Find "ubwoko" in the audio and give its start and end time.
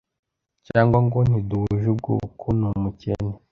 1.93-2.45